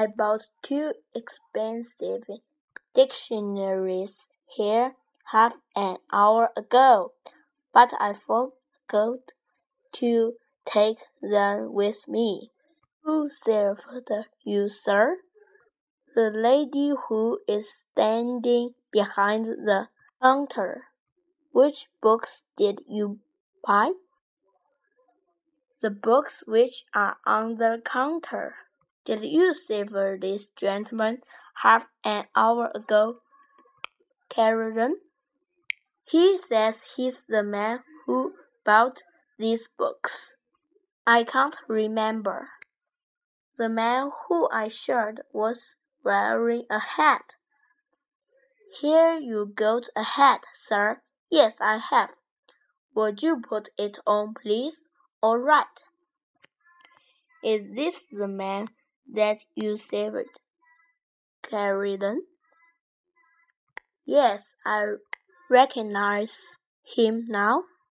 [0.00, 2.22] I bought two expensive
[2.94, 4.94] dictionaries here
[5.30, 7.12] half an hour ago,
[7.74, 9.18] but I forgot
[9.96, 10.32] to
[10.64, 12.50] take them with me.
[13.02, 13.82] Who served
[14.42, 15.18] you, sir?
[16.14, 19.88] The lady who is standing behind the
[20.22, 20.84] counter.
[21.52, 23.18] Which books did you
[23.62, 23.92] buy?
[25.82, 28.54] The books which are on the counter.
[29.06, 31.22] Did you serve this gentleman
[31.62, 33.20] half an hour ago,
[34.28, 34.96] Caroline?
[36.04, 38.34] He says he's the man who
[38.64, 39.02] bought
[39.38, 40.34] these books.
[41.06, 42.50] I can't remember.
[43.56, 47.36] The man who I shot was wearing a hat.
[48.80, 51.00] Here you got a hat, sir.
[51.30, 52.10] Yes, I have.
[52.94, 54.82] Would you put it on, please?
[55.22, 55.66] All right.
[57.42, 58.68] Is this the man
[59.14, 60.38] that you saved,
[61.42, 62.22] Caroline?
[64.04, 64.94] Yes, I
[65.50, 66.36] recognize
[66.84, 67.64] him now.